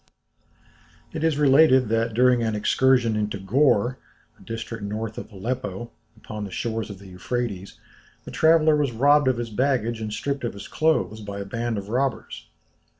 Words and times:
It 1.13 1.23
is 1.23 1.37
related 1.37 1.87
that, 1.89 2.15
during 2.15 2.41
an 2.41 2.55
excursion 2.55 3.15
into 3.15 3.37
Gor, 3.37 3.99
a 4.39 4.41
district 4.41 4.83
north 4.83 5.19
of 5.19 5.31
Aleppo, 5.31 5.91
upon 6.17 6.43
the 6.43 6.49
shores 6.49 6.89
of 6.89 6.97
the 6.97 7.05
Euphrates, 7.09 7.79
the 8.25 8.31
traveller 8.31 8.75
was 8.75 8.91
robbed 8.91 9.27
of 9.27 9.37
his 9.37 9.51
baggage 9.51 10.01
and 10.01 10.11
stripped 10.11 10.43
of 10.43 10.53
his 10.53 10.67
clothes 10.67 11.21
by 11.21 11.39
a 11.39 11.45
band 11.45 11.77
of 11.77 11.89
robbers. 11.89 12.47